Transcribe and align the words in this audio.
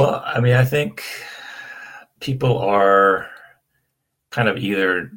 Well, 0.00 0.22
I 0.24 0.40
mean, 0.40 0.54
I 0.54 0.64
think 0.64 1.02
people 2.20 2.58
are 2.58 3.26
kind 4.30 4.48
of 4.48 4.56
either 4.56 5.10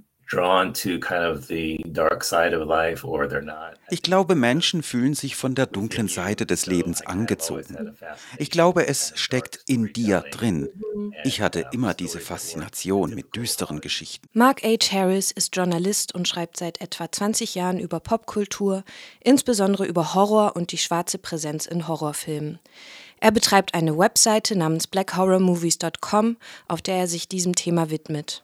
ich 3.90 4.01
glaube, 4.01 4.35
Menschen 4.35 4.83
fühlen 4.83 5.14
sich 5.14 5.35
von 5.35 5.54
der 5.54 5.66
dunklen 5.67 6.08
Seite 6.08 6.46
des 6.46 6.66
Lebens 6.66 7.06
angezogen. 7.06 7.96
Ich 8.38 8.50
glaube, 8.50 8.88
es 8.88 9.14
steckt 9.16 9.59
in 9.68 9.93
dir 9.93 10.21
drin. 10.32 10.69
Ich 11.23 11.41
hatte 11.41 11.68
immer 11.71 11.93
diese 11.93 12.20
Faszination 12.20 13.13
mit 13.13 13.36
düsteren 13.36 13.79
Geschichten. 13.79 14.27
Mark 14.34 14.63
H. 14.63 14.91
Harris 14.91 15.31
ist 15.31 15.55
Journalist 15.55 16.15
und 16.15 16.27
schreibt 16.27 16.57
seit 16.57 16.81
etwa 16.81 17.11
20 17.11 17.54
Jahren 17.54 17.79
über 17.79 18.00
Popkultur, 18.00 18.84
insbesondere 19.20 19.86
über 19.86 20.15
Horror 20.15 20.55
und 20.55 20.71
die 20.71 20.79
schwarze 20.79 21.20
Präsenz 21.20 21.68
in 21.68 21.88
Horrorfilmen. 21.88 22.59
Er 23.23 23.31
betreibt 23.31 23.73
eine 23.73 23.97
Webseite 23.97 24.53
namens 24.53 24.85
blackhorrormovies.com, 24.85 26.36
auf 26.68 26.81
der 26.81 26.97
er 26.97 27.07
sich 27.07 27.29
diesem 27.29 27.55
Thema 27.55 27.89
widmet. 27.89 28.43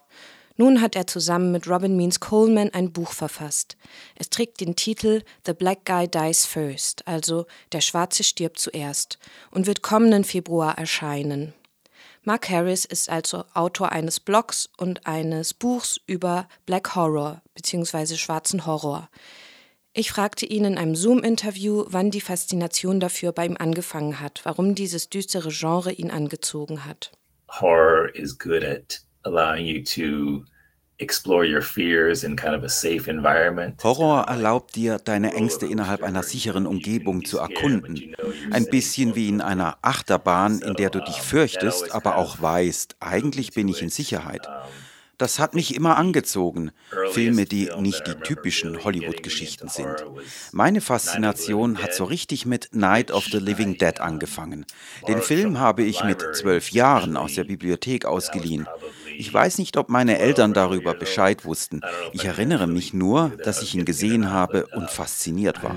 Nun 0.56 0.80
hat 0.80 0.96
er 0.96 1.06
zusammen 1.06 1.52
mit 1.52 1.68
Robin 1.68 1.98
Means 1.98 2.22
Coleman 2.22 2.70
ein 2.74 2.94
Buch 2.94 3.12
verfasst. 3.12 3.76
Es 4.16 4.30
trägt 4.30 4.62
den 4.62 4.78
Titel 4.78 5.24
The 5.46 5.52
Black 5.52 5.84
Guy 5.84 6.08
Dies 6.08 6.46
First, 6.46 7.06
also 7.06 7.46
Der 7.74 7.82
Schwarze 7.82 8.24
stirbt 8.24 8.58
zuerst, 8.58 9.20
und 9.52 9.68
wird 9.68 9.82
kommenden 9.82 10.24
Februar 10.24 10.78
erscheinen. 10.78 11.54
Mark 12.24 12.50
Harris 12.50 12.86
ist 12.86 13.10
also 13.10 13.44
Autor 13.54 13.92
eines 13.92 14.22
Blogs 14.22 14.70
und 14.78 15.06
eines 15.06 15.54
Buchs 15.54 16.00
über 16.08 16.48
Black 16.66 16.96
Horror 16.96 17.42
bzw. 17.54 18.16
schwarzen 18.16 18.66
Horror. 18.66 19.10
Ich 19.94 20.12
fragte 20.12 20.46
ihn 20.46 20.66
in 20.66 20.78
einem 20.78 20.96
Zoom-Interview, 20.96 21.86
wann 21.88 22.12
die 22.12 22.22
Faszination 22.22 23.00
dafür 23.00 23.32
bei 23.32 23.46
ihm 23.46 23.58
angefangen 23.58 24.20
hat, 24.20 24.42
warum 24.44 24.76
dieses 24.76 25.10
düstere 25.10 25.50
Genre 25.50 25.92
ihn 25.92 26.12
angezogen 26.12 26.86
hat. 26.86 27.12
Horror 27.50 28.14
is 28.14 28.38
good 28.38 28.64
at 28.64 29.02
allowing 29.24 29.66
you 29.66 29.84
to 29.84 30.46
explore 31.00 31.44
your 31.44 31.62
fears 31.62 32.24
in 32.24 32.36
kind 32.36 32.56
of 32.56 32.64
a 32.64 32.70
safe 32.70 33.10
environment. 33.10 33.84
Horror 33.84 34.26
erlaubt 34.28 34.76
dir, 34.76 35.00
deine 35.00 35.34
Ängste 35.34 35.66
innerhalb 35.66 36.04
einer 36.04 36.22
sicheren 36.22 36.68
Umgebung 36.68 37.26
zu 37.26 37.40
erkunden. 37.40 38.16
Ein 38.52 38.66
bisschen 38.66 39.16
wie 39.16 39.30
in 39.30 39.42
einer 39.42 39.78
Achterbahn, 39.82 40.62
in 40.62 40.76
der 40.76 40.92
du 40.92 41.00
dich 41.00 41.22
fürchtest, 41.22 41.92
aber 41.96 42.18
auch 42.18 42.40
weißt, 42.40 42.98
eigentlich 43.00 43.54
bin 43.54 43.68
ich 43.68 43.82
in 43.82 43.90
Sicherheit. 43.90 44.48
Das 45.20 45.38
hat 45.38 45.54
mich 45.54 45.76
immer 45.76 45.98
angezogen. 45.98 46.72
Filme, 47.12 47.46
die 47.46 47.70
nicht 47.78 48.08
die 48.08 48.16
typischen 48.16 48.84
Hollywood-Geschichten 48.84 49.68
sind. 49.68 49.94
Meine 50.54 50.80
Faszination 50.80 51.84
hat 51.84 51.94
so 51.94 52.06
richtig 52.06 52.46
mit 52.46 52.70
Night 52.72 53.12
of 53.12 53.26
the 53.26 53.38
Living 53.38 53.78
Dead 53.78 54.00
angefangen. 54.00 54.66
Den 55.10 55.22
Film 55.22 55.60
habe 55.60 55.84
ich 55.84 56.04
mit 56.06 56.26
zwölf 56.34 56.72
Jahren 56.72 57.18
aus 57.18 57.36
der 57.36 57.44
Bibliothek 57.44 58.06
ausgeliehen. 58.06 58.66
Ich 59.18 59.32
weiß 59.32 59.58
nicht, 59.58 59.76
ob 59.76 59.90
meine 59.90 60.18
Eltern 60.20 60.54
darüber 60.54 60.94
Bescheid 60.94 61.44
wussten. 61.44 61.82
Ich 62.14 62.24
erinnere 62.24 62.68
mich 62.68 62.94
nur, 62.94 63.34
dass 63.44 63.62
ich 63.62 63.76
ihn 63.76 63.84
gesehen 63.84 64.32
habe 64.32 64.68
und 64.68 64.90
fasziniert 64.90 65.62
war. 65.62 65.76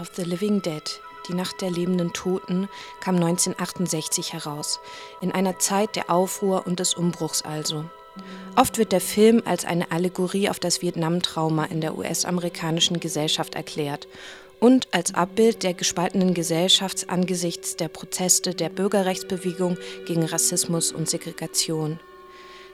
Of 0.00 0.10
the 0.16 0.22
Living 0.22 0.62
Dead, 0.62 0.82
die 1.28 1.34
Nacht 1.34 1.60
der 1.60 1.70
lebenden 1.70 2.12
Toten, 2.12 2.68
kam 3.00 3.16
1968 3.16 4.32
heraus, 4.32 4.80
in 5.20 5.32
einer 5.32 5.58
Zeit 5.58 5.96
der 5.96 6.10
Aufruhr 6.10 6.66
und 6.66 6.80
des 6.80 6.94
Umbruchs 6.94 7.42
also. 7.42 7.84
Oft 8.56 8.78
wird 8.78 8.92
der 8.92 9.00
Film 9.00 9.42
als 9.44 9.64
eine 9.64 9.90
Allegorie 9.90 10.48
auf 10.48 10.58
das 10.58 10.82
Vietnam-Trauma 10.82 11.64
in 11.64 11.80
der 11.80 11.98
US-amerikanischen 11.98 13.00
Gesellschaft 13.00 13.54
erklärt 13.54 14.08
und 14.60 14.88
als 14.92 15.14
Abbild 15.14 15.62
der 15.62 15.74
gespaltenen 15.74 16.32
Gesellschaft 16.32 17.10
angesichts 17.10 17.76
der 17.76 17.88
Proteste 17.88 18.54
der 18.54 18.70
Bürgerrechtsbewegung 18.70 19.76
gegen 20.06 20.24
Rassismus 20.24 20.92
und 20.92 21.08
Segregation. 21.10 22.00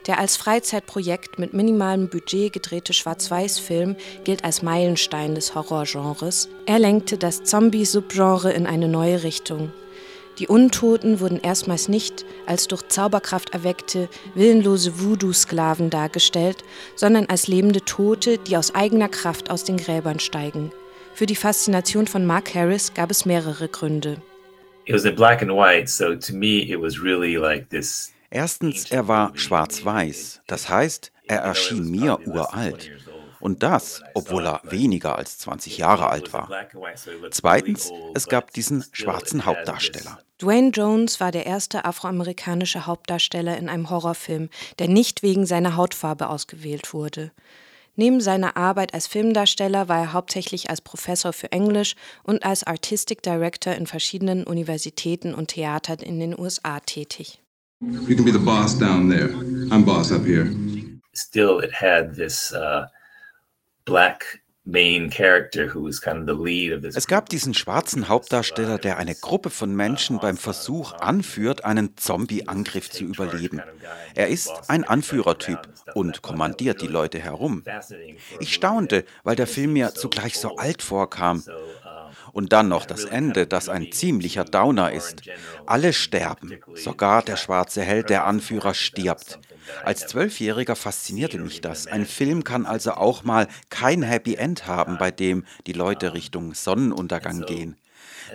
Der 0.07 0.19
als 0.19 0.35
Freizeitprojekt 0.35 1.39
mit 1.39 1.53
minimalem 1.53 2.09
Budget 2.09 2.51
gedrehte 2.51 2.91
Schwarz-Weiß-Film 2.91 3.95
gilt 4.25 4.43
als 4.43 4.61
Meilenstein 4.61 5.33
des 5.33 5.55
Horrorgenres. 5.55 6.49
Er 6.65 6.79
lenkte 6.79 7.17
das 7.17 7.43
Zombie-Subgenre 7.43 8.51
in 8.51 8.67
eine 8.67 8.89
neue 8.89 9.23
Richtung. 9.23 9.71
Die 10.39 10.47
Untoten 10.47 11.19
wurden 11.19 11.39
erstmals 11.39 11.87
nicht 11.87 12.25
als 12.47 12.67
durch 12.67 12.87
Zauberkraft 12.87 13.53
erweckte, 13.53 14.09
willenlose 14.35 14.99
Voodoo-Sklaven 14.99 15.89
dargestellt, 15.89 16.63
sondern 16.95 17.27
als 17.27 17.47
lebende 17.47 17.85
Tote, 17.85 18.39
die 18.39 18.57
aus 18.57 18.75
eigener 18.75 19.09
Kraft 19.09 19.51
aus 19.51 19.63
den 19.63 19.77
Gräbern 19.77 20.19
steigen. 20.19 20.71
Für 21.13 21.27
die 21.27 21.35
Faszination 21.35 22.07
von 22.07 22.25
Mark 22.25 22.55
Harris 22.55 22.93
gab 22.93 23.11
es 23.11 23.25
mehrere 23.25 23.69
Gründe. 23.69 24.17
It 24.85 24.95
was 24.95 25.05
in 25.05 25.15
black 25.15 25.41
and 25.41 25.51
white, 25.51 25.87
so 25.87 26.15
to 26.15 26.35
me 26.35 26.63
it 26.63 26.81
was 26.81 27.01
really 27.01 27.35
like 27.35 27.69
this 27.69 28.11
Erstens, 28.33 28.89
er 28.89 29.07
war 29.07 29.37
schwarz-weiß, 29.37 30.41
das 30.47 30.67
heißt, 30.67 31.11
er 31.27 31.41
erschien 31.41 31.91
mir 31.91 32.17
uralt. 32.25 32.89
Und 33.39 33.61
das, 33.61 34.01
obwohl 34.15 34.47
er 34.47 34.61
weniger 34.63 35.17
als 35.19 35.37
20 35.37 35.77
Jahre 35.77 36.09
alt 36.09 36.33
war. 36.33 36.49
Zweitens, 37.29 37.91
es 38.15 38.27
gab 38.27 38.51
diesen 38.51 38.83
schwarzen 38.91 39.45
Hauptdarsteller. 39.45 40.17
Dwayne 40.41 40.69
Jones 40.69 41.19
war 41.19 41.31
der 41.31 41.45
erste 41.45 41.85
afroamerikanische 41.85 42.87
Hauptdarsteller 42.87 43.55
in 43.55 43.69
einem 43.69 43.91
Horrorfilm, 43.91 44.49
der 44.79 44.87
nicht 44.87 45.21
wegen 45.21 45.45
seiner 45.45 45.75
Hautfarbe 45.75 46.27
ausgewählt 46.27 46.91
wurde. 46.91 47.31
Neben 47.95 48.19
seiner 48.19 48.57
Arbeit 48.57 48.95
als 48.95 49.05
Filmdarsteller 49.05 49.89
war 49.89 49.99
er 49.99 50.13
hauptsächlich 50.13 50.71
als 50.71 50.81
Professor 50.81 51.33
für 51.33 51.51
Englisch 51.51 51.95
und 52.23 52.43
als 52.43 52.63
Artistic 52.63 53.21
Director 53.21 53.75
in 53.75 53.85
verschiedenen 53.85 54.43
Universitäten 54.43 55.35
und 55.35 55.49
Theatern 55.49 55.99
in 55.99 56.19
den 56.19 56.39
USA 56.39 56.79
tätig. 56.79 57.42
You 57.91 58.15
can 58.15 58.23
be 58.23 58.31
the 58.31 58.39
boss 58.39 58.73
down 58.73 59.09
there. 59.09 59.29
I'm 59.71 59.83
boss 59.83 60.11
up 60.11 60.25
here. 60.25 60.51
Still, 61.13 61.59
it 61.59 61.71
had 61.71 62.15
this 62.15 62.53
uh, 62.53 62.87
black 63.85 64.43
es 64.65 65.09
gab 67.07 67.27
diesen 67.27 67.53
schwarzen 67.53 68.07
Hauptdarsteller, 68.07 68.77
der 68.77 68.97
eine 68.97 69.13
Gruppe 69.13 69.49
von 69.49 69.75
Menschen 69.75 70.19
beim 70.19 70.37
Versuch 70.37 70.93
anführt, 70.93 71.65
einen 71.65 71.97
Zombie-Angriff 71.97 72.89
zu 72.89 73.03
überleben. 73.03 73.61
Er 74.15 74.29
ist 74.29 74.53
ein 74.69 74.85
Anführertyp 74.85 75.59
und 75.95 76.21
kommandiert 76.21 76.81
die 76.81 76.87
Leute 76.87 77.19
herum. 77.19 77.65
Ich 78.39 78.53
staunte, 78.53 79.03
weil 79.25 79.35
der 79.35 79.47
Film 79.47 79.73
mir 79.73 79.95
zugleich 79.95 80.39
so 80.39 80.55
alt 80.55 80.81
vorkam. 80.81 81.43
Und 82.33 82.51
dann 82.51 82.67
noch 82.67 82.85
das 82.85 83.05
Ende, 83.05 83.45
das 83.45 83.69
ein 83.69 83.91
ziemlicher 83.91 84.43
Downer 84.43 84.91
ist. 84.91 85.21
Alle 85.67 85.93
sterben, 85.93 86.59
sogar 86.73 87.21
der 87.21 87.37
schwarze 87.37 87.83
Held, 87.83 88.09
der 88.09 88.25
Anführer, 88.25 88.73
stirbt. 88.73 89.39
Als 89.83 90.07
Zwölfjähriger 90.07 90.75
faszinierte 90.75 91.37
mich 91.37 91.61
das. 91.61 91.87
Ein 91.87 92.05
Film 92.07 92.43
kann 92.43 92.65
also 92.65 92.93
auch 92.93 93.23
mal 93.23 93.47
kein 93.69 94.01
Happy 94.01 94.33
End 94.33 94.65
haben, 94.65 94.97
bei 94.97 95.11
dem 95.11 95.45
die 95.67 95.73
Leute 95.73 96.13
Richtung 96.13 96.55
Sonnenuntergang 96.55 97.41
gehen. 97.45 97.77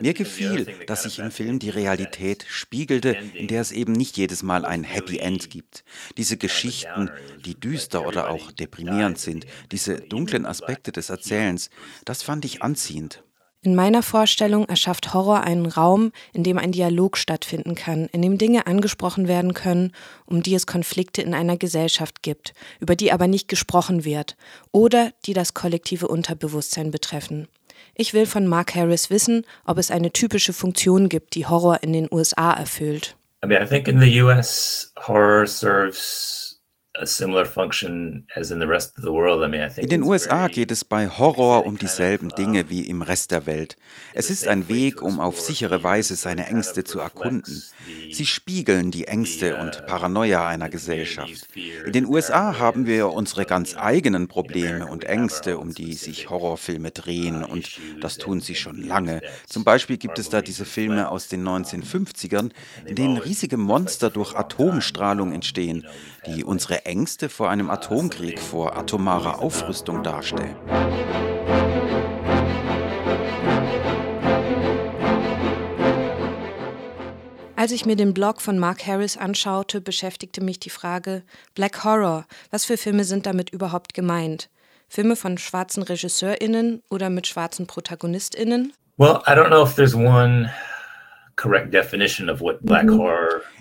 Mir 0.00 0.15
gefiel, 0.15 0.66
dass 0.86 1.03
sich 1.03 1.19
im 1.19 1.32
Film 1.32 1.59
die 1.59 1.70
Realität 1.70 2.47
spiegelte, 2.48 3.16
in 3.34 3.48
der 3.48 3.60
es 3.60 3.72
eben 3.72 3.92
nicht 3.92 4.16
jedes 4.16 4.44
Mal 4.44 4.65
ein 4.65 4.84
Happy 4.84 5.19
End 5.19 5.50
gibt. 5.50 5.84
Diese 6.16 6.36
Geschichten, 6.36 7.10
die 7.44 7.59
düster 7.59 8.06
oder 8.06 8.30
auch 8.30 8.53
deprimierend 8.53 9.19
sind, 9.19 9.47
diese 9.72 9.97
dunklen 9.97 10.47
Aspekte 10.47 10.92
des 10.92 11.10
Erzählens, 11.10 11.70
das 12.04 12.22
fand 12.22 12.44
ich 12.44 12.62
anziehend. 12.62 13.25
In 13.61 13.75
meiner 13.75 14.05
Vorstellung 14.05 14.69
erschafft 14.69 15.13
Horror 15.15 15.41
einen 15.41 15.67
Raum, 15.67 16.13
in 16.33 16.45
dem 16.45 16.59
ein 16.59 16.71
Dialog 16.71 17.17
stattfinden 17.17 17.75
kann, 17.75 18.07
in 18.13 18.23
dem 18.23 18.39
Dinge 18.39 18.69
angesprochen 18.69 19.27
werden 19.27 19.53
können, 19.53 19.93
um 20.27 20.45
die 20.45 20.55
es 20.55 20.67
Konflikte 20.67 21.23
in 21.23 21.35
einer 21.35 21.57
Gesellschaft 21.57 22.23
gibt, 22.23 22.55
über 22.79 22.95
die 22.95 23.11
aber 23.11 23.27
nicht 23.27 23.49
gesprochen 23.49 24.05
wird 24.05 24.37
oder 24.71 25.11
die 25.27 25.33
das 25.33 25.55
kollektive 25.55 26.07
Unterbewusstsein 26.07 26.93
betreffen. 26.93 27.49
Ich 27.95 28.15
will 28.15 28.27
von 28.27 28.47
Mark 28.47 28.77
Harris 28.77 29.10
wissen, 29.10 29.45
ob 29.65 29.78
es 29.78 29.91
eine 29.91 30.13
typische 30.13 30.53
Funktion 30.53 31.09
gibt, 31.09 31.34
die 31.34 31.47
Horror 31.47 31.83
in 31.83 31.93
den 31.93 32.09
USA 32.13 32.53
erfüllt. 32.53 33.16
I 33.45 33.49
mean, 33.49 33.61
I 33.61 33.66
think 33.66 33.89
in 33.89 34.01
the 34.01 34.22
US 34.22 34.93
horror 34.97 35.47
serves 35.47 36.47
in 39.77 39.89
den 39.89 40.03
USA 40.03 40.48
geht 40.48 40.71
es 40.71 40.84
bei 40.84 41.09
Horror 41.09 41.65
um 41.65 41.78
dieselben 41.78 42.30
Dinge 42.30 42.71
wie 42.71 42.83
im 42.83 43.03
Rest 43.03 43.30
der 43.30 43.47
Welt. 43.47 43.77
Es 44.15 44.30
ist 44.30 44.48
ein 44.48 44.68
Weg, 44.68 45.00
um 45.03 45.21
auf 45.21 45.41
sichere 45.41 45.83
Weise 45.83 46.16
seine 46.16 46.47
Ängste 46.47 46.84
zu 46.84 46.98
erkunden. 46.98 47.62
Sie 48.10 48.27
spiegeln 48.27 48.91
die 48.91 49.06
Ängste 49.06 49.56
und 49.56 49.86
Paranoia 49.86 50.47
einer 50.47 50.68
Gesellschaft. 50.68 51.48
In 51.86 51.92
den 51.92 52.06
USA 52.06 52.59
haben 52.59 52.86
wir 52.86 53.10
unsere 53.10 53.44
ganz 53.44 53.77
eigenen 53.77 54.28
Probleme 54.28 54.86
und 54.86 55.04
Ängste, 55.04 55.59
um 55.59 55.74
die 55.74 55.94
sich 55.94 56.30
Horrorfilme 56.30 56.91
drehen, 56.91 57.44
und 57.44 57.78
das 58.01 58.18
tun 58.18 58.41
sie 58.41 58.54
schon 58.54 58.83
lange. 58.83 59.21
Zum 59.47 59.65
Beispiel 59.65 59.98
gibt 59.98 60.18
es 60.18 60.30
da 60.30 60.42
diese 60.42 60.65
Filme 60.65 61.10
aus 61.10 61.28
den 61.28 61.47
1950ern, 61.47 62.51
in 62.86 62.94
denen 62.94 63.18
riesige 63.18 63.56
Monster 63.56 64.10
durch 64.10 64.34
Atomstrahlung 64.34 65.33
entstehen, 65.33 65.86
die 66.34 66.45
unsere 66.45 66.84
Ängste 66.84 67.28
vor 67.28 67.51
einem 67.51 67.71
Atomkrieg, 67.71 68.39
vor 68.39 68.77
atomarer 68.77 69.41
Aufrüstung 69.41 70.03
darstellen. 70.03 70.57
Als 77.57 77.72
ich 77.72 77.84
mir 77.84 77.97
den 77.97 78.15
Blog 78.15 78.41
von 78.41 78.57
Mark 78.59 78.86
Harris 78.86 79.16
anschaute, 79.16 79.80
beschäftigte 79.80 80.41
mich 80.41 80.60
die 80.60 80.71
Frage 80.71 81.25
Black 81.54 81.83
Horror, 81.83 82.25
was 82.53 82.65
für 82.65 82.77
Filme 82.77 83.03
sind 83.03 83.27
damit 83.27 83.51
überhaupt 83.51 83.95
gemeint? 83.95 84.48
Filme 84.89 85.16
von 85.16 85.39
schwarzen 85.39 85.83
RegisseurInnen 85.83 86.83
oder 86.89 87.10
mit 87.10 87.27
schwarzen 87.27 87.66
ProtagonistInnen? 87.66 88.72
Well, 88.97 89.21
I 89.27 89.33
don't 89.33 89.48
know 89.48 89.63
if 89.63 89.75
there's 89.75 89.95
one 89.95 90.51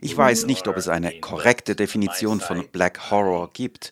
ich 0.01 0.17
weiß 0.17 0.45
nicht, 0.45 0.67
ob 0.67 0.77
es 0.77 0.87
eine 0.87 1.19
korrekte 1.19 1.75
Definition 1.75 2.39
von 2.39 2.67
Black 2.71 3.11
Horror 3.11 3.51
gibt, 3.53 3.91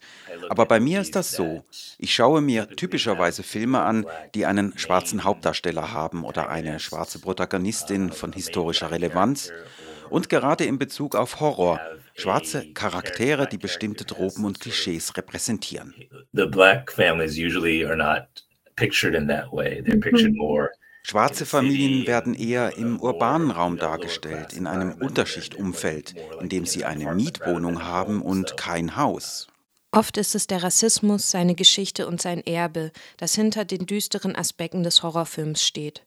aber 0.49 0.65
bei 0.65 0.79
mir 0.79 1.01
ist 1.01 1.15
das 1.15 1.31
so. 1.31 1.63
Ich 1.99 2.13
schaue 2.13 2.41
mir 2.41 2.67
typischerweise 2.67 3.43
Filme 3.43 3.81
an, 3.81 4.05
die 4.33 4.45
einen 4.45 4.77
schwarzen 4.77 5.23
Hauptdarsteller 5.23 5.93
haben 5.93 6.23
oder 6.23 6.49
eine 6.49 6.79
schwarze 6.79 7.19
Protagonistin 7.19 8.11
von 8.11 8.33
historischer 8.33 8.91
Relevanz 8.91 9.51
und 10.09 10.29
gerade 10.29 10.65
in 10.65 10.79
Bezug 10.79 11.15
auf 11.15 11.39
Horror, 11.39 11.79
schwarze 12.15 12.73
Charaktere, 12.73 13.47
die 13.47 13.57
bestimmte 13.57 14.05
Tropen 14.05 14.45
und 14.45 14.59
Klischees 14.59 15.15
repräsentieren. 15.15 15.93
The 16.33 16.45
black 16.45 16.91
families 16.91 17.37
usually 17.37 17.85
are 17.85 17.97
not 17.97 18.45
pictured 18.75 19.15
in 19.15 19.27
that 19.27 19.51
way. 19.51 19.81
They're 19.81 19.99
pictured 19.99 20.33
mhm. 20.33 20.37
more 20.37 20.71
Schwarze 21.07 21.45
Familien 21.45 22.07
werden 22.07 22.33
eher 22.33 22.77
im 22.77 22.99
urbanen 22.99 23.51
Raum 23.51 23.77
dargestellt, 23.77 24.53
in 24.53 24.65
einem 24.65 24.93
Unterschichtumfeld, 24.93 26.15
in 26.41 26.49
dem 26.49 26.65
sie 26.65 26.83
eine 26.83 27.13
Mietwohnung 27.13 27.83
haben 27.83 28.23
und 28.23 28.57
kein 28.57 28.95
Haus. 28.95 29.45
Oft 29.91 30.17
ist 30.17 30.33
es 30.33 30.47
der 30.47 30.63
Rassismus, 30.63 31.29
seine 31.29 31.53
Geschichte 31.53 32.07
und 32.07 32.23
sein 32.23 32.43
Erbe, 32.43 32.91
das 33.17 33.35
hinter 33.35 33.65
den 33.65 33.85
düsteren 33.85 34.35
Aspekten 34.35 34.81
des 34.81 35.03
Horrorfilms 35.03 35.63
steht. 35.63 36.01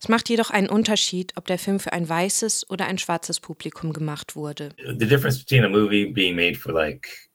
Es 0.00 0.08
macht 0.08 0.28
jedoch 0.28 0.50
einen 0.50 0.68
Unterschied, 0.68 1.34
ob 1.36 1.46
der 1.46 1.60
Film 1.60 1.78
für 1.78 1.92
ein 1.92 2.08
weißes 2.08 2.68
oder 2.68 2.86
ein 2.86 2.98
schwarzes 2.98 3.38
Publikum 3.38 3.92
gemacht 3.92 4.34
wurde. 4.34 4.70
The 4.84 5.06
difference 5.06 5.38
between 5.38 5.64
a 5.64 5.68
movie 5.68 6.06
being 6.06 6.34
made 6.34 6.56
for 6.56 6.72
like 6.72 7.30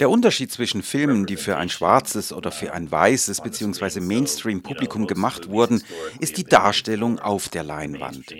der 0.00 0.10
Unterschied 0.10 0.50
zwischen 0.50 0.82
Filmen, 0.82 1.24
die 1.24 1.36
für 1.36 1.56
ein 1.56 1.68
schwarzes 1.68 2.32
oder 2.32 2.50
für 2.50 2.72
ein 2.72 2.90
weißes 2.90 3.42
bzw. 3.42 4.00
Mainstream-Publikum 4.00 5.06
gemacht 5.06 5.48
wurden, 5.48 5.84
ist 6.18 6.36
die 6.36 6.42
Darstellung 6.42 7.20
auf 7.20 7.48
der 7.48 7.62
Leinwand. 7.62 8.34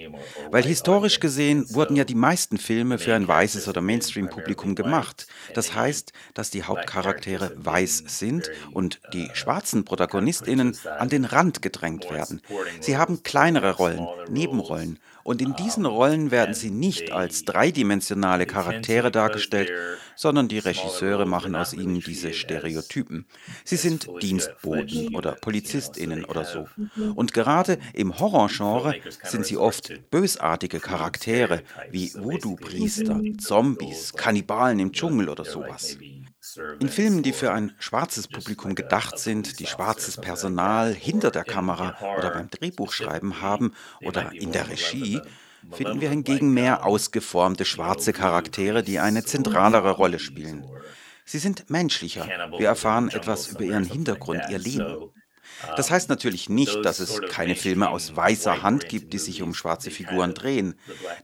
Weil 0.50 0.64
historisch 0.64 1.20
gesehen 1.20 1.72
wurden 1.72 1.94
ja 1.94 2.02
die 2.02 2.16
meisten 2.16 2.58
Filme 2.58 2.98
für 2.98 3.14
ein 3.14 3.28
weißes 3.28 3.68
oder 3.68 3.80
Mainstream-Publikum 3.82 4.74
gemacht. 4.74 5.28
Das 5.54 5.76
heißt, 5.76 6.12
dass 6.34 6.50
die 6.50 6.64
Hauptcharaktere 6.64 7.52
weiß 7.54 8.02
sind 8.08 8.50
und 8.72 9.00
die 9.12 9.30
schwarzen 9.32 9.84
ProtagonistInnen 9.84 10.76
an 10.98 11.08
den 11.08 11.24
Rand 11.24 11.62
gedrängt 11.62 12.10
werden. 12.10 12.42
Sie 12.80 12.96
haben 12.96 13.22
kleinere 13.22 13.76
Rollen, 13.76 14.04
Nebenrollen 14.28 14.98
und 15.26 15.42
in 15.42 15.56
diesen 15.56 15.86
Rollen 15.86 16.30
werden 16.30 16.54
sie 16.54 16.70
nicht 16.70 17.10
als 17.10 17.44
dreidimensionale 17.44 18.46
Charaktere 18.46 19.10
dargestellt, 19.10 19.72
sondern 20.14 20.46
die 20.46 20.60
Regisseure 20.60 21.26
machen 21.26 21.56
aus 21.56 21.72
ihnen 21.72 22.00
diese 22.00 22.32
Stereotypen. 22.32 23.26
Sie 23.64 23.74
sind 23.74 24.06
Dienstboten 24.22 25.16
oder 25.16 25.32
Polizistinnen 25.32 26.24
oder 26.24 26.44
so. 26.44 26.68
Und 27.16 27.32
gerade 27.32 27.78
im 27.92 28.20
Horrorgenre 28.20 28.94
sind 29.24 29.44
sie 29.44 29.56
oft 29.56 29.92
bösartige 30.10 30.78
Charaktere 30.78 31.62
wie 31.90 32.12
Voodoo-Priester, 32.14 33.20
Zombies, 33.36 34.12
Kannibalen 34.14 34.78
im 34.78 34.92
Dschungel 34.92 35.28
oder 35.28 35.44
sowas. 35.44 35.98
In 36.78 36.88
Filmen, 36.88 37.22
die 37.22 37.32
für 37.32 37.52
ein 37.52 37.74
schwarzes 37.78 38.28
Publikum 38.28 38.74
gedacht 38.74 39.18
sind, 39.18 39.58
die 39.60 39.66
schwarzes 39.66 40.16
Personal 40.16 40.94
hinter 40.94 41.30
der 41.30 41.44
Kamera 41.44 41.96
oder 42.18 42.30
beim 42.30 42.50
Drehbuchschreiben 42.50 43.40
haben 43.40 43.72
oder 44.02 44.32
in 44.32 44.52
der 44.52 44.68
Regie, 44.68 45.20
finden 45.72 46.00
wir 46.00 46.10
hingegen 46.10 46.52
mehr 46.52 46.84
ausgeformte 46.84 47.64
schwarze 47.64 48.12
Charaktere, 48.12 48.82
die 48.82 48.98
eine 48.98 49.24
zentralere 49.24 49.90
Rolle 49.90 50.18
spielen. 50.18 50.64
Sie 51.24 51.38
sind 51.38 51.68
menschlicher. 51.70 52.26
Wir 52.56 52.68
erfahren 52.68 53.08
etwas 53.08 53.48
über 53.48 53.62
ihren 53.62 53.84
Hintergrund, 53.84 54.42
ihr 54.48 54.58
Leben. 54.58 55.10
Das 55.76 55.90
heißt 55.90 56.08
natürlich 56.08 56.48
nicht, 56.48 56.84
dass 56.84 56.98
es 56.98 57.20
keine 57.30 57.54
Filme 57.54 57.88
aus 57.88 58.14
weißer 58.14 58.62
Hand 58.62 58.88
gibt, 58.88 59.12
die 59.12 59.18
sich 59.18 59.42
um 59.42 59.54
schwarze 59.54 59.90
Figuren 59.90 60.34
drehen. 60.34 60.74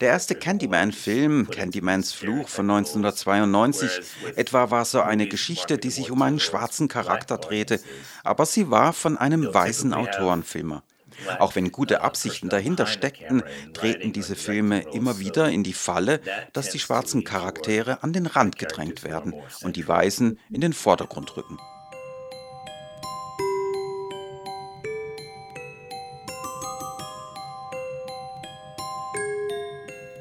Der 0.01 0.09
erste 0.09 0.35
Candyman-Film, 0.35 1.49
Candymans 1.51 2.13
Fluch 2.13 2.49
von 2.49 2.71
1992, 2.71 4.01
etwa 4.37 4.71
war 4.71 4.85
so 4.85 5.01
eine 5.01 5.27
Geschichte, 5.29 5.79
die 5.79 5.91
sich 5.91 6.11
um 6.11 6.23
einen 6.23 6.41
schwarzen 6.41 6.89
Charakter 6.89 7.39
drehte, 7.39 7.81
aber 8.25 8.47
sie 8.47 8.71
war 8.71 8.93
von 8.93 9.17
einem 9.19 9.53
weißen 9.53 9.93
Autorenfilmer. 9.93 10.83
Auch 11.39 11.55
wenn 11.55 11.73
gute 11.73 12.01
Absichten 12.01 12.49
dahinter 12.49 12.87
steckten, 12.87 13.43
treten 13.75 14.13
diese 14.13 14.35
Filme 14.35 14.81
immer 14.93 15.19
wieder 15.19 15.51
in 15.51 15.63
die 15.63 15.73
Falle, 15.73 16.21
dass 16.53 16.71
die 16.71 16.79
schwarzen 16.79 17.25
Charaktere 17.25 18.03
an 18.03 18.13
den 18.13 18.27
Rand 18.27 18.59
gedrängt 18.59 19.05
werden 19.05 19.35
und 19.63 19.77
die 19.77 19.87
Weißen 19.87 20.39
in 20.51 20.61
den 20.61 20.73
Vordergrund 20.73 21.37
rücken. 21.37 21.59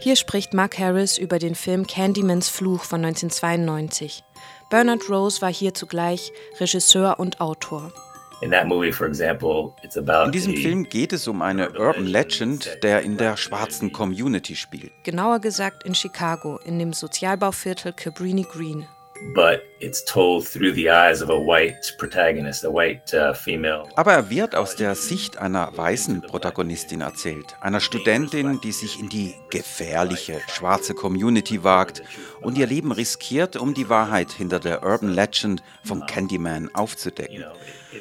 Hier 0.04 0.16
spricht 0.16 0.56
Mark 0.56 0.80
Harris 0.80 1.20
über 1.20 1.38
den 1.38 1.54
Film 1.54 1.86
Candymans 1.86 2.50
Fluch 2.50 2.86
von 2.86 3.06
1992. 3.06 4.24
Bernard 4.72 5.08
Rose 5.08 5.44
war 5.44 5.54
hier 5.54 5.76
zugleich 5.76 6.32
Regisseur 6.60 7.20
und 7.20 7.40
Autor. 7.40 7.94
In 8.42 10.32
diesem 10.32 10.56
Film 10.56 10.90
geht 10.90 11.14
es 11.14 11.28
um 11.28 11.44
eine 11.44 11.78
Urban 11.78 12.08
Legend, 12.08 12.80
der 12.82 13.04
in 13.04 13.18
der 13.18 13.38
schwarzen 13.38 13.92
Community 13.92 14.56
spielt. 14.56 14.92
Genauer 15.04 15.40
gesagt 15.40 15.84
in 15.84 15.94
Chicago, 15.94 16.60
in 16.66 16.80
dem 16.80 16.94
Sozialbauviertel 16.94 17.94
Cabrini 17.94 18.48
Green 18.52 18.88
but 19.34 19.64
it's 19.80 20.04
told 20.04 20.46
through 20.46 20.74
the 20.74 20.90
eyes 20.90 21.22
of 21.22 21.30
a 21.30 21.38
white 21.38 21.96
protagonist, 21.98 22.66
a 22.66 22.70
white 22.70 23.12
female. 23.36 23.88
Aber 23.96 24.14
er 24.14 24.30
wird 24.30 24.56
aus 24.56 24.76
der 24.76 24.96
Sicht 24.96 25.38
einer 25.38 25.76
weißen 25.76 26.22
Protagonistin 26.22 27.02
erzählt, 27.02 27.56
einer 27.62 27.80
Studentin, 27.80 28.60
die 28.62 28.72
sich 28.72 29.00
in 29.00 29.10
die 29.10 29.36
gefährliche 29.50 30.40
schwarze 30.48 30.94
Community 30.94 31.64
wagt 31.64 32.02
und 32.42 32.58
ihr 32.58 32.68
Leben 32.68 32.92
riskiert, 32.92 33.56
um 33.56 33.74
die 33.74 33.90
Wahrheit 33.90 34.32
hinter 34.32 34.60
der 34.60 34.84
Urban 34.84 35.14
Legend 35.14 35.64
vom 35.84 36.06
Candyman 36.06 36.70
aufzudecken. 36.74 37.46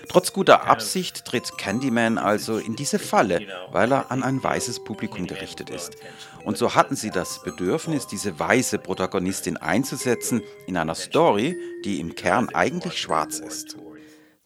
Trotz 0.09 0.33
guter 0.33 0.67
Absicht 0.67 1.25
tritt 1.25 1.59
Candyman 1.59 2.19
also 2.19 2.59
in 2.59 2.77
diese 2.77 2.99
Falle, 2.99 3.41
weil 3.71 3.93
er 3.93 4.11
an 4.11 4.23
ein 4.23 4.43
weißes 4.43 4.85
Publikum 4.85 5.27
gerichtet 5.27 5.71
ist. 5.71 5.97
Und 6.45 6.57
so 6.57 6.75
hatten 6.75 6.97
sie 6.97 7.11
das 7.11 7.43
Bedürfnis, 7.43 8.07
diese 8.07 8.39
weiße 8.39 8.79
Protagonistin 8.79 9.57
einzusetzen 9.57 10.43
in 10.67 10.77
einer 10.77 10.95
Story, 10.95 11.57
die 11.85 12.01
im 12.01 12.15
Kern 12.15 12.49
eigentlich 12.55 13.01
schwarz 13.01 13.39
ist. 13.39 13.77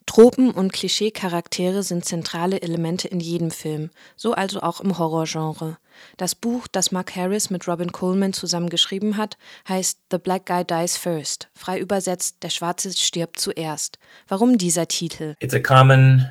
Tropen 0.07 0.51
und 0.51 0.73
Klischee-Charaktere 0.73 1.83
sind 1.83 2.05
zentrale 2.05 2.61
Elemente 2.63 3.09
in 3.09 3.21
jedem 3.21 3.51
Film, 3.51 3.91
so 4.17 4.35
also 4.35 4.61
auch 4.61 4.81
im 4.81 4.99
Horrorgenre. 4.99 5.79
Das 6.17 6.35
Buch, 6.35 6.67
das 6.71 6.93
Mark 6.93 7.17
Harris 7.17 7.51
mit 7.51 7.67
Robin 7.67 7.91
Coleman 7.91 8.33
zusammen 8.33 8.69
geschrieben 8.69 9.17
hat, 9.17 9.39
heißt 9.69 10.01
The 10.11 10.19
Black 10.19 10.47
Guy 10.47 10.65
Dies 10.65 10.97
First, 10.97 11.49
frei 11.55 11.79
übersetzt 11.79 12.43
Der 12.43 12.51
Schwarze 12.51 12.93
stirbt 12.93 13.41
zuerst. 13.41 13.99
Warum 14.29 14.59
dieser 14.59 14.87
Titel? 14.89 15.35
It's 15.41 15.55
a 15.55 15.61
common 15.61 16.29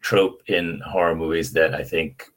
trope 0.00 0.42
in 0.46 0.82
horror 0.92 1.14
movies 1.14 1.52
that 1.52 1.78
I 1.78 1.84
think 1.84 2.32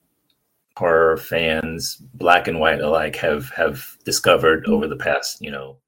horror 0.77 1.17
fans, 1.17 2.03
black 2.13 2.47
and 2.47 2.59
white 2.59 2.83
alike, 2.83 3.21
have 3.21 3.51
have 3.55 3.97
discovered 4.05 4.67
over 4.67 4.87
the 4.87 4.97
past, 4.97 5.41
you 5.41 5.51
know. 5.51 5.79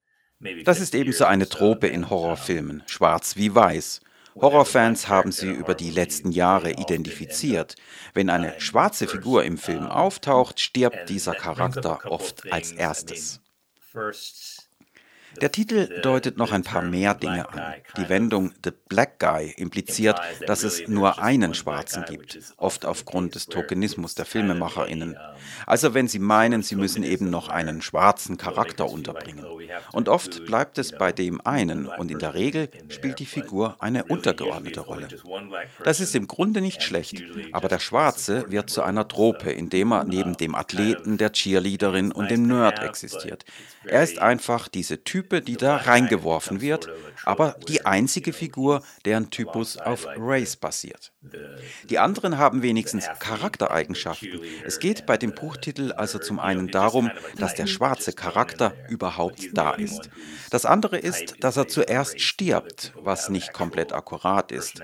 Das 0.66 0.80
ist 0.80 0.94
ebenso 0.94 1.26
eine 1.26 1.48
Trope 1.48 1.88
in 1.88 2.10
Horrorfilmen, 2.10 2.84
schwarz 2.88 3.36
wie 3.36 3.56
weiß. 3.56 4.02
Horrorfans 4.40 5.08
haben 5.10 5.32
sie 5.32 5.52
über 5.52 5.76
die 5.76 5.92
letzten 5.92 6.32
Jahre 6.32 6.72
identifiziert. 6.72 7.76
Wenn 8.14 8.30
eine 8.30 8.54
schwarze 8.60 9.08
Figur 9.08 9.44
im 9.44 9.58
Film 9.58 9.90
auftaucht, 9.90 10.60
stirbt 10.60 11.10
dieser 11.10 11.36
Charakter 11.36 12.02
oft 12.06 12.44
als 12.50 12.72
erstes. 12.72 13.42
Der 15.42 15.52
Titel 15.52 16.02
deutet 16.02 16.38
noch 16.38 16.52
ein 16.52 16.64
paar 16.64 16.82
mehr 16.82 17.14
Dinge 17.14 17.50
an. 17.50 17.76
Die 17.98 18.10
Wendung 18.10 18.52
The 18.64 18.72
Black 18.88 19.20
Guy 19.20 19.54
impliziert, 19.58 20.20
dass 20.48 20.64
es 20.64 20.88
nur 20.88 21.22
einen 21.22 21.54
Schwarzen 21.54 22.06
gibt, 22.08 22.40
oft 22.58 22.86
aufgrund 22.86 23.36
des 23.36 23.48
Tokenismus 23.48 24.16
der 24.16 24.26
FilmemacherInnen. 24.26 25.18
Also 25.66 25.94
wenn 25.94 26.08
sie 26.08 26.20
meinen, 26.20 26.64
sie 26.64 26.76
müssen 26.76 27.04
eben 27.04 27.30
noch 27.30 27.50
einen 27.50 27.82
schwarzen 27.82 28.38
Charakter 28.38 28.90
unterbringen. 28.90 29.46
Und 29.92 30.10
oft 30.10 30.46
bleibt 30.46 30.78
es 30.78 30.92
bei 30.92 31.12
dem 31.12 31.46
einen 31.46 31.88
und 31.88 32.12
in 32.12 32.20
der 32.20 32.34
Regel 32.34 32.70
spielt 32.90 33.20
die 33.20 33.26
Figur 33.26 33.76
eine 33.80 34.06
untergeordnete 34.06 34.82
Rolle. 34.82 35.08
Das 35.84 36.00
ist 36.00 36.16
im 36.16 36.28
Grunde 36.28 36.62
nicht 36.62 36.84
schlecht, 36.84 37.24
aber 37.52 37.68
der 37.68 37.80
Schwarze 37.80 38.46
wird 38.50 38.70
zu 38.70 38.84
einer 38.84 39.08
Trope, 39.08 39.52
indem 39.52 39.92
er 39.92 40.04
neben 40.04 40.38
dem 40.38 40.56
Athleten, 40.56 41.18
der 41.18 41.32
Cheerleaderin 41.32 42.12
und 42.12 42.32
dem 42.32 42.48
Nerd 42.48 42.80
existiert. 42.80 43.46
Er 43.86 44.04
ist 44.04 44.20
einfach 44.20 44.68
diese 44.68 45.04
Type, 45.26 45.42
die 45.42 45.58
da 45.58 45.78
reingeworfen 45.78 46.62
wird, 46.62 46.88
aber 47.24 47.56
die 47.68 47.86
einzige 47.86 48.34
Figur, 48.34 48.84
deren 49.06 49.32
Typus 49.32 49.78
auf 49.78 50.06
Race 50.18 50.56
basiert. 50.56 51.12
Die 51.90 51.98
anderen 51.98 52.38
haben 52.38 52.62
wenigstens 52.62 53.08
Charaktereigenschaften. 53.20 54.40
Es 54.64 54.80
geht 54.80 55.06
bei 55.06 55.18
dem 55.18 55.34
Buchtitel 55.34 55.92
also 55.92 56.20
zum 56.20 56.40
einen 56.40 56.70
darum, 56.70 57.10
dass 57.38 57.56
der 57.56 57.66
schwarze 57.66 58.14
Charakter 58.14 58.74
überhaupt 58.90 59.50
da 59.54 59.72
ist. 59.72 60.10
Das 60.52 60.66
andere 60.66 60.98
ist, 60.98 61.44
dass 61.44 61.58
er 61.58 61.68
zuerst 61.68 62.22
stirbt, 62.22 62.94
was 62.96 63.30
nicht 63.30 63.54
komplett 63.54 63.94
akkurat 63.94 64.52
ist. 64.52 64.82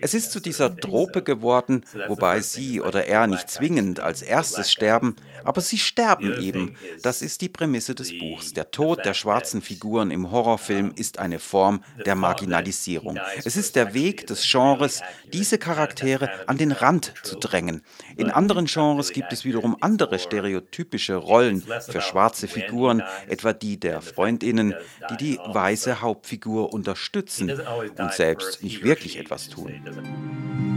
Es 0.00 0.14
ist 0.14 0.30
zu 0.30 0.40
dieser 0.40 0.76
Trope 0.76 1.22
geworden, 1.22 1.84
wobei 2.06 2.40
sie 2.40 2.80
oder 2.80 3.06
er 3.06 3.26
nicht 3.26 3.50
zwingend 3.50 3.98
als 3.98 4.22
erstes 4.22 4.70
sterben, 4.70 5.16
aber 5.44 5.60
sie 5.60 5.78
sterben 5.78 6.40
eben. 6.40 6.76
Das 7.02 7.22
ist 7.22 7.40
die 7.40 7.48
Prämisse 7.48 7.94
des 7.94 8.16
Buchs. 8.16 8.52
Der 8.52 8.70
Tod 8.70 9.04
der 9.04 9.14
schwarzen 9.14 9.62
Figuren 9.80 10.10
im 10.10 10.30
Horrorfilm 10.30 10.92
ist 10.94 11.18
eine 11.18 11.38
Form 11.38 11.82
der 12.04 12.14
Marginalisierung. 12.14 13.18
Es 13.42 13.56
ist 13.56 13.76
der 13.76 13.94
Weg 13.94 14.26
des 14.26 14.46
Genres, 14.46 15.00
diese 15.32 15.56
Charaktere 15.56 16.28
an 16.46 16.58
den 16.58 16.70
Rand 16.70 17.14
zu 17.22 17.38
drängen. 17.38 17.80
In 18.18 18.30
anderen 18.30 18.66
Genres 18.66 19.10
gibt 19.10 19.32
es 19.32 19.46
wiederum 19.46 19.78
andere 19.80 20.18
stereotypische 20.18 21.14
Rollen 21.14 21.62
für 21.62 22.02
schwarze 22.02 22.46
Figuren, 22.46 23.02
etwa 23.26 23.54
die 23.54 23.80
der 23.80 24.02
Freundinnen, 24.02 24.74
die 25.12 25.16
die 25.16 25.38
weiße 25.38 26.02
Hauptfigur 26.02 26.74
unterstützen 26.74 27.50
und 27.96 28.12
selbst 28.12 28.62
nicht 28.62 28.84
wirklich 28.84 29.18
etwas 29.18 29.48
tun. 29.48 30.69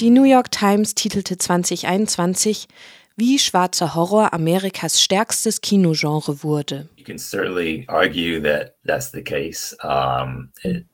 Die 0.00 0.08
New 0.08 0.24
York 0.24 0.50
Times 0.50 0.94
titelte 0.94 1.36
2021, 1.36 2.68
wie 3.16 3.38
schwarzer 3.38 3.94
Horror 3.94 4.32
Amerikas 4.32 5.02
stärkstes 5.02 5.60
Kinogenre 5.60 6.42
wurde. 6.42 6.88
You 6.96 7.04
can 7.04 7.18
certainly 7.18 7.84
argue 7.86 8.40
that 8.40 8.76
that's 8.86 9.12
the 9.12 9.22
case. 9.22 9.76
Um, 9.82 10.52
it, 10.62 10.86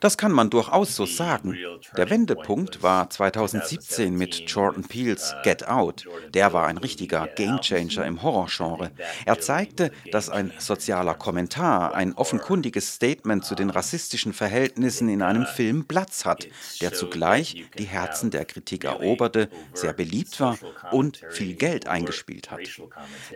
das 0.00 0.18
kann 0.18 0.32
man 0.32 0.50
durchaus 0.50 0.96
so 0.96 1.06
sagen. 1.06 1.56
Der 1.96 2.10
Wendepunkt 2.10 2.82
war 2.82 3.08
2017 3.08 4.14
mit 4.14 4.50
Jordan 4.50 4.84
Peels 4.84 5.34
Get 5.44 5.66
Out. 5.66 6.04
Der 6.34 6.52
war 6.52 6.66
ein 6.66 6.78
richtiger 6.78 7.26
Gamechanger 7.28 8.04
im 8.04 8.22
Horrorgenre. 8.22 8.90
Er 9.24 9.40
zeigte, 9.40 9.90
dass 10.10 10.28
ein 10.28 10.52
sozialer 10.58 11.14
Kommentar, 11.14 11.94
ein 11.94 12.14
offenkundiges 12.14 12.94
Statement 12.94 13.44
zu 13.44 13.54
den 13.54 13.70
rassistischen 13.70 14.32
Verhältnissen 14.32 15.08
in 15.08 15.22
einem 15.22 15.46
Film 15.46 15.86
Platz 15.86 16.24
hat, 16.24 16.46
der 16.80 16.92
zugleich 16.92 17.64
die 17.78 17.84
Herzen 17.84 18.30
der 18.30 18.44
Kritik 18.44 18.84
eroberte, 18.84 19.48
sehr 19.72 19.92
beliebt 19.92 20.40
war 20.40 20.58
und 20.90 21.22
viel 21.30 21.54
Geld 21.54 21.88
eingespielt 21.88 22.50
hat. 22.50 22.60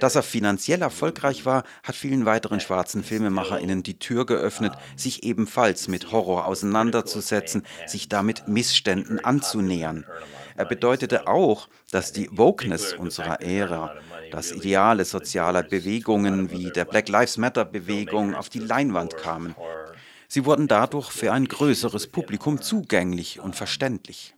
Dass 0.00 0.16
er 0.16 0.22
finanziell 0.22 0.82
erfolgreich 0.82 1.46
war, 1.46 1.64
hat 1.82 1.94
vielen 1.94 2.26
weiteren 2.26 2.60
schwarzen 2.60 3.02
FilmemacherInnen 3.02 3.82
die 3.82 3.98
Tür 3.98 4.26
geöffnet, 4.26 4.72
sich 4.96 5.22
ebenfalls 5.24 5.88
mit 5.88 6.12
Horror 6.12 6.46
auseinanderzusetzen, 6.46 7.64
sich 7.86 8.08
damit 8.08 8.48
Missständen 8.48 9.24
anzunähern. 9.24 10.04
Er 10.56 10.64
bedeutete 10.64 11.28
auch, 11.28 11.68
dass 11.90 12.12
die 12.12 12.28
Wokeness 12.32 12.92
unserer 12.92 13.40
Ära, 13.40 13.94
dass 14.32 14.52
Ideale 14.52 15.04
sozialer 15.04 15.62
Bewegungen 15.62 16.50
wie 16.50 16.70
der 16.70 16.84
Black 16.84 17.08
Lives 17.08 17.36
Matter 17.36 17.64
Bewegung 17.64 18.34
auf 18.34 18.48
die 18.48 18.58
Leinwand 18.58 19.16
kamen. 19.16 19.54
Sie 20.26 20.44
wurden 20.44 20.68
dadurch 20.68 21.10
für 21.10 21.32
ein 21.32 21.46
größeres 21.46 22.08
Publikum 22.08 22.60
zugänglich 22.60 23.40
und 23.40 23.56
verständlich. 23.56 24.34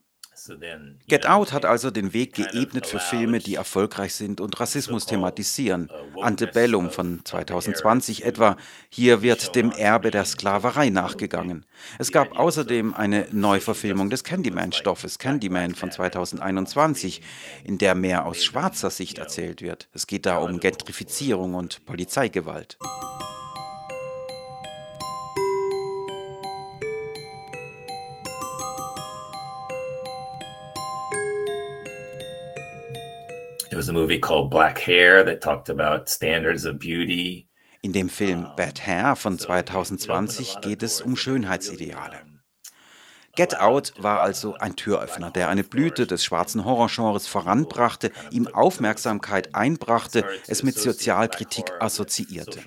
Get 1.09 1.27
Out 1.27 1.53
hat 1.53 1.65
also 1.65 1.91
den 1.91 2.13
Weg 2.13 2.35
geebnet 2.35 2.87
für 2.87 2.99
Filme, 2.99 3.41
die 3.41 3.57
erfolgreich 3.57 4.15
sind 4.15 4.41
und 4.41 4.59
Rassismus 4.61 5.07
thematisieren. 5.07 5.91
Antebellum 6.21 6.91
von 6.91 7.21
2020 7.25 8.25
etwa. 8.25 8.57
Hier 8.89 9.23
wird 9.23 9.55
dem 9.55 9.71
Erbe 9.73 10.11
der 10.11 10.25
Sklaverei 10.25 10.91
nachgegangen. 10.91 11.67
Es 11.99 12.13
gab 12.13 12.39
außerdem 12.39 12.95
eine 12.95 13.27
Neuverfilmung 13.33 14.11
des 14.11 14.25
Candyman-Stoffes, 14.25 15.19
Candyman 15.19 15.75
von 15.75 15.91
2021, 15.91 17.23
in 17.65 17.79
der 17.79 17.95
mehr 17.95 18.27
aus 18.27 18.45
schwarzer 18.45 18.91
Sicht 18.91 19.19
erzählt 19.19 19.63
wird. 19.63 19.89
Es 19.93 20.07
geht 20.07 20.27
da 20.27 20.39
um 20.39 20.61
Gentrifizierung 20.61 21.55
und 21.55 21.85
Polizeigewalt. 21.87 22.79
Was 33.81 33.89
a 33.89 33.95
movie 33.95 34.19
called 34.19 34.51
Black 34.51 34.79
Hair 34.79 35.25
that 35.25 35.41
talked 35.41 35.71
about 35.71 36.11
standards 36.11 36.67
of 36.67 36.79
beauty. 36.79 37.49
In 37.83 37.93
dem 37.93 38.11
Film 38.11 38.47
Bad 38.55 38.79
Hair 38.79 39.17
von 39.17 39.39
2020 39.39 40.61
geht 40.61 40.83
es 40.83 41.01
um 41.01 41.17
Schönheitsideale. 41.17 42.30
Get 43.37 43.59
Out 43.61 43.93
war 43.97 44.21
also 44.21 44.55
ein 44.55 44.75
Türöffner, 44.75 45.31
der 45.31 45.49
eine 45.49 45.63
Blüte 45.63 46.07
des 46.07 46.25
schwarzen 46.25 46.65
Horrorgenres 46.65 47.29
voranbrachte, 47.29 48.11
ihm 48.33 48.49
Aufmerksamkeit 48.49 49.55
einbrachte, 49.55 50.25
es 50.49 50.65
mit 50.65 50.77
Sozialkritik 50.77 51.73
assoziierte. 51.79 52.61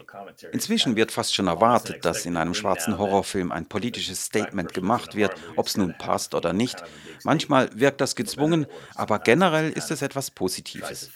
Inzwischen 0.53 0.95
wird 0.95 1.11
fast 1.11 1.35
schon 1.35 1.47
erwartet, 1.47 2.05
dass 2.05 2.25
in 2.25 2.37
einem 2.37 2.53
schwarzen 2.53 2.97
Horrorfilm 2.97 3.51
ein 3.51 3.65
politisches 3.65 4.23
Statement 4.23 4.73
gemacht 4.73 5.15
wird, 5.15 5.33
ob 5.57 5.67
es 5.67 5.75
nun 5.75 5.95
passt 5.97 6.33
oder 6.33 6.53
nicht. 6.53 6.81
Manchmal 7.23 7.69
wirkt 7.73 7.99
das 7.99 8.15
gezwungen, 8.15 8.65
aber 8.95 9.19
generell 9.19 9.69
ist 9.69 9.91
es 9.91 10.01
etwas 10.01 10.31
Positives. 10.31 11.11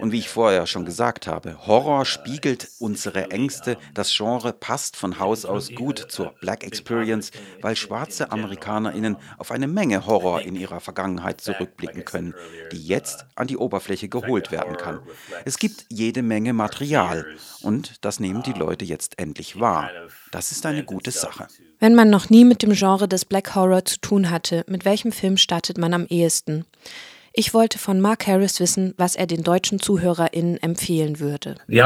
Und 0.00 0.10
wie 0.12 0.18
ich 0.18 0.28
vorher 0.28 0.66
schon 0.66 0.84
gesagt 0.84 1.26
habe, 1.26 1.66
Horror 1.66 2.04
spiegelt 2.04 2.68
unsere 2.80 3.30
Ängste. 3.30 3.76
Das 3.94 4.14
Genre 4.14 4.52
passt 4.52 4.96
von 4.96 5.18
Haus 5.18 5.44
aus 5.44 5.70
gut 5.74 6.06
zur 6.08 6.34
Black 6.40 6.64
Experience, 6.64 7.30
weil 7.60 7.76
schwarze 7.76 8.30
Amerikaner 8.32 8.92
ZuschauerInnen 8.98 9.16
auf 9.38 9.50
eine 9.50 9.66
Menge 9.66 10.06
Horror 10.06 10.42
in 10.42 10.56
ihrer 10.56 10.80
Vergangenheit 10.80 11.40
zurückblicken 11.40 12.04
können, 12.04 12.34
die 12.72 12.82
jetzt 12.82 13.26
an 13.34 13.46
die 13.46 13.56
Oberfläche 13.56 14.08
geholt 14.08 14.50
werden 14.50 14.76
kann. 14.76 15.00
Es 15.44 15.58
gibt 15.58 15.86
jede 15.88 16.22
Menge 16.22 16.52
Material 16.52 17.26
und 17.62 18.04
das 18.04 18.20
nehmen 18.20 18.42
die 18.42 18.52
Leute 18.52 18.84
jetzt 18.84 19.18
endlich 19.18 19.60
wahr. 19.60 19.90
Das 20.30 20.52
ist 20.52 20.66
eine 20.66 20.84
gute 20.84 21.10
Sache. 21.10 21.46
Wenn 21.80 21.94
man 21.94 22.10
noch 22.10 22.28
nie 22.28 22.44
mit 22.44 22.62
dem 22.62 22.72
Genre 22.72 23.08
des 23.08 23.24
Black 23.24 23.54
Horror 23.54 23.84
zu 23.84 24.00
tun 24.00 24.30
hatte, 24.30 24.64
mit 24.68 24.84
welchem 24.84 25.12
Film 25.12 25.36
startet 25.36 25.78
man 25.78 25.94
am 25.94 26.06
ehesten? 26.06 26.64
Ich 27.38 27.54
wollte 27.54 27.78
von 27.78 28.00
Mark 28.00 28.26
Harris 28.26 28.58
wissen, 28.58 28.94
was 28.96 29.14
er 29.14 29.28
den 29.28 29.44
deutschen 29.44 29.78
ZuhörerInnen 29.78 30.60
empfehlen 30.60 31.20
würde. 31.20 31.54
Die 31.68 31.80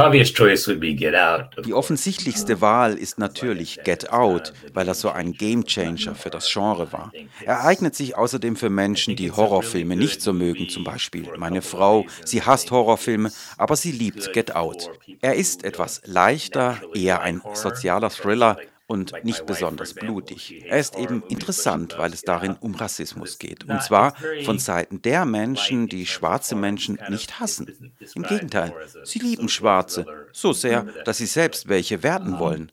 offensichtlichste 1.74 2.62
Wahl 2.62 2.94
ist 2.94 3.18
natürlich 3.18 3.80
Get 3.84 4.10
Out, 4.10 4.54
weil 4.72 4.88
er 4.88 4.94
so 4.94 5.10
ein 5.10 5.34
Gamechanger 5.34 6.14
für 6.14 6.30
das 6.30 6.50
Genre 6.50 6.90
war. 6.94 7.12
Er 7.44 7.66
eignet 7.66 7.94
sich 7.94 8.16
außerdem 8.16 8.56
für 8.56 8.70
Menschen, 8.70 9.14
die 9.14 9.30
Horrorfilme 9.30 9.94
nicht 9.94 10.22
so 10.22 10.32
mögen, 10.32 10.70
zum 10.70 10.84
Beispiel 10.84 11.28
meine 11.36 11.60
Frau. 11.60 12.06
Sie 12.24 12.40
hasst 12.40 12.70
Horrorfilme, 12.70 13.30
aber 13.58 13.76
sie 13.76 13.92
liebt 13.92 14.32
Get 14.32 14.56
Out. 14.56 14.88
Er 15.20 15.34
ist 15.34 15.64
etwas 15.64 16.00
leichter, 16.06 16.80
eher 16.94 17.20
ein 17.20 17.42
sozialer 17.52 18.08
Thriller, 18.08 18.56
und 18.92 19.24
nicht 19.24 19.46
besonders 19.46 19.94
blutig. 19.94 20.64
Er 20.68 20.78
ist 20.78 20.98
eben 20.98 21.22
interessant, 21.30 21.96
weil 21.96 22.12
es 22.12 22.20
darin 22.20 22.56
um 22.60 22.74
Rassismus 22.74 23.38
geht. 23.38 23.64
Und 23.64 23.82
zwar 23.82 24.14
von 24.44 24.58
Seiten 24.58 25.00
der 25.00 25.24
Menschen, 25.24 25.88
die 25.88 26.04
schwarze 26.04 26.54
Menschen 26.54 26.98
nicht 27.08 27.40
hassen. 27.40 27.94
Im 28.14 28.22
Gegenteil, 28.22 28.74
sie 29.04 29.18
lieben 29.18 29.48
Schwarze 29.48 30.04
so 30.32 30.52
sehr, 30.52 30.82
dass 31.06 31.16
sie 31.16 31.26
selbst 31.26 31.68
welche 31.68 32.02
werden 32.02 32.38
wollen. 32.38 32.70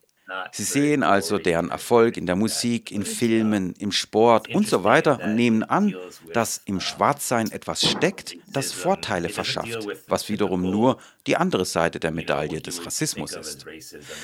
Sie 0.51 0.63
sehen 0.63 1.03
also 1.03 1.37
deren 1.37 1.71
Erfolg 1.71 2.17
in 2.17 2.25
der 2.25 2.35
Musik, 2.35 2.91
in 2.91 3.03
Filmen, 3.03 3.73
im 3.79 3.91
Sport 3.91 4.53
und 4.53 4.67
so 4.67 4.83
weiter 4.83 5.19
und 5.23 5.35
nehmen 5.35 5.63
an, 5.63 5.95
dass 6.33 6.61
im 6.65 6.81
Schwarzsein 6.81 7.49
etwas 7.51 7.87
steckt, 7.87 8.35
das 8.47 8.71
Vorteile 8.71 9.29
verschafft, 9.29 9.87
was 10.07 10.29
wiederum 10.29 10.61
nur 10.61 10.99
die 11.29 11.37
andere 11.37 11.65
Seite 11.65 11.99
der 11.99 12.09
Medaille 12.09 12.59
des 12.59 12.83
Rassismus 12.83 13.35
ist. 13.35 13.67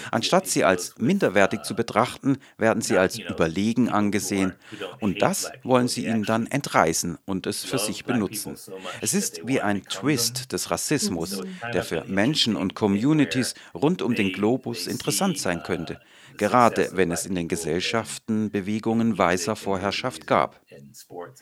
Anstatt 0.09 0.47
sie 0.47 0.63
als 0.63 0.95
minderwertig 0.97 1.61
zu 1.61 1.75
betrachten, 1.75 2.39
werden 2.57 2.81
sie 2.81 2.97
als 2.97 3.19
überlegen 3.19 3.89
angesehen 3.89 4.53
und 4.99 5.21
das 5.21 5.51
wollen 5.61 5.87
sie 5.87 6.07
ihnen 6.07 6.23
dann 6.23 6.47
entreißen 6.47 7.19
und 7.25 7.45
es 7.45 7.63
für 7.63 7.77
sich 7.77 8.05
benutzen. 8.05 8.55
Es 9.01 9.13
ist 9.13 9.41
wie 9.45 9.61
ein 9.61 9.83
Twist 9.83 10.51
des 10.51 10.71
Rassismus, 10.71 11.41
der 11.73 11.83
für 11.83 12.05
Menschen 12.05 12.55
und 12.55 12.73
Communities 12.73 13.53
rund 13.75 14.01
um 14.01 14.15
den 14.15 14.31
Globus 14.31 14.87
interessant 14.87 15.37
sein 15.37 15.61
könnte 15.61 15.99
gerade 16.37 16.89
wenn 16.93 17.11
es 17.11 17.25
in 17.25 17.35
den 17.35 17.47
Gesellschaften 17.47 18.51
Bewegungen 18.51 19.17
weißer 19.17 19.55
Vorherrschaft 19.55 20.27
gab. 20.27 20.61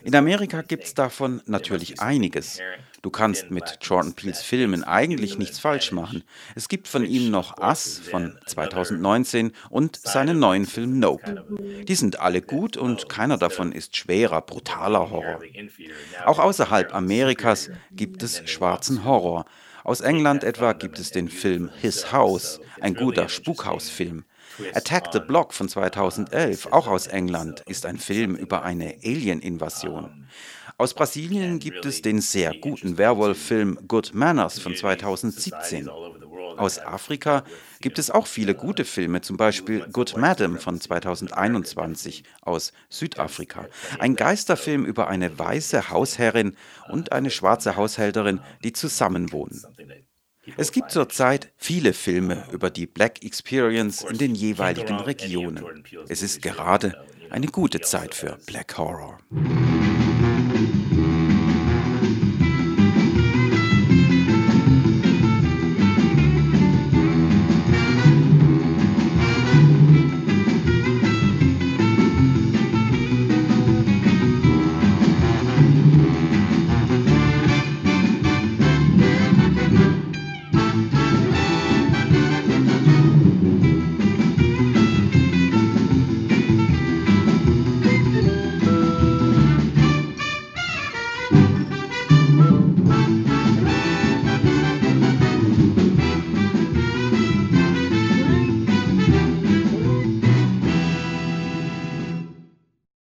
In 0.02 0.14
Amerika 0.14 0.62
gibt 0.62 0.84
es 0.84 0.94
davon 0.94 1.42
natürlich 1.46 2.00
einiges. 2.00 2.60
Du 3.02 3.10
kannst 3.10 3.50
mit 3.50 3.78
Jordan 3.82 4.14
Peels 4.14 4.42
Filmen 4.42 4.82
eigentlich 4.82 5.36
nichts 5.36 5.58
falsch 5.58 5.92
machen. 5.92 6.24
Es 6.54 6.68
gibt 6.68 6.88
von 6.88 7.04
ihm 7.04 7.30
noch 7.30 7.58
Us 7.58 7.98
von 7.98 8.38
2019 8.46 9.52
und 9.68 9.96
seinen 9.96 10.38
neuen 10.38 10.64
Film 10.64 10.98
Nope. 11.00 11.44
Die 11.86 11.94
sind 11.94 12.20
alle 12.20 12.40
gut 12.40 12.76
und 12.76 13.10
keiner 13.10 13.36
davon 13.36 13.72
ist 13.72 13.96
schwerer, 13.96 14.40
brutaler 14.40 15.10
Horror. 15.10 15.40
Auch 16.24 16.38
außerhalb 16.38 16.94
Amerikas 16.94 17.70
gibt 17.92 18.22
es 18.22 18.42
schwarzen 18.48 19.04
Horror. 19.04 19.44
Aus 19.84 20.00
England 20.00 20.44
etwa 20.44 20.72
gibt 20.72 20.98
es 20.98 21.10
den 21.10 21.28
Film 21.28 21.70
His 21.76 22.10
House, 22.10 22.58
ein 22.80 22.94
guter 22.94 23.28
Spukhausfilm. 23.28 24.24
Attack 24.74 25.12
the 25.12 25.20
Block 25.20 25.52
von 25.52 25.68
2011, 25.68 26.66
auch 26.66 26.86
aus 26.86 27.06
England, 27.06 27.62
ist 27.66 27.86
ein 27.86 27.98
Film 27.98 28.34
über 28.36 28.62
eine 28.62 28.96
Alien-Invasion. 29.04 30.28
Aus 30.76 30.94
Brasilien 30.94 31.58
gibt 31.60 31.84
es 31.86 32.02
den 32.02 32.20
sehr 32.20 32.52
guten 32.58 32.98
Werwolf-Film 32.98 33.78
Good 33.86 34.14
Manners 34.14 34.58
von 34.58 34.74
2017. 34.74 35.88
Aus 36.56 36.78
Afrika 36.78 37.44
gibt 37.80 37.98
es 37.98 38.10
auch 38.10 38.26
viele 38.26 38.54
gute 38.54 38.84
Filme, 38.84 39.20
zum 39.20 39.36
Beispiel 39.36 39.86
Good 39.92 40.16
Madam 40.16 40.58
von 40.58 40.80
2021 40.80 42.24
aus 42.42 42.72
Südafrika. 42.88 43.66
Ein 43.98 44.16
Geisterfilm 44.16 44.84
über 44.84 45.08
eine 45.08 45.38
weiße 45.38 45.90
Hausherrin 45.90 46.56
und 46.88 47.12
eine 47.12 47.30
schwarze 47.30 47.76
Haushälterin, 47.76 48.40
die 48.62 48.72
zusammenwohnen. 48.72 49.64
Es 50.56 50.72
gibt 50.72 50.90
zurzeit 50.90 51.52
viele 51.56 51.92
Filme 51.92 52.44
über 52.52 52.70
die 52.70 52.86
Black 52.86 53.24
Experience 53.24 54.02
in 54.02 54.18
den 54.18 54.34
jeweiligen 54.34 54.96
Regionen. 55.00 55.84
Es 56.08 56.22
ist 56.22 56.42
gerade 56.42 57.04
eine 57.30 57.46
gute 57.46 57.80
Zeit 57.80 58.14
für 58.14 58.38
Black 58.46 58.76
Horror. 58.78 59.18